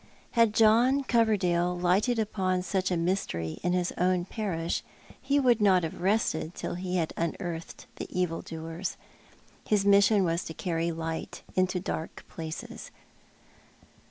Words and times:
Had 0.31 0.55
John 0.55 1.03
Coverdale 1.03 1.77
lighted 1.77 2.17
upon 2.17 2.63
such 2.63 2.89
a 2.89 2.97
mystery 2.97 3.59
in 3.61 3.73
his 3.73 3.91
own 3.99 4.25
parish 4.25 4.83
he 5.21 5.39
would 5.39 5.61
not 5.61 5.83
have 5.83 6.01
rested 6.01 6.55
till 6.55 6.77
be 6.77 6.95
had 6.95 7.13
unearthed 7.15 7.85
the 7.97 8.07
evil 8.09 8.41
doers. 8.41 8.97
His 9.67 9.85
mission 9.85 10.23
was 10.23 10.43
to 10.45 10.55
carry 10.55 10.91
light 10.91 11.43
into 11.55 11.79
dark 11.79 12.25
places. 12.27 12.89